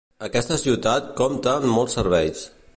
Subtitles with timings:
[0.27, 2.47] Aquesta ciutat compta amb molts serveis.